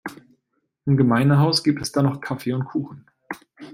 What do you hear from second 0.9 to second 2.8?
Gemeindehaus gibt es dann noch Kaffee und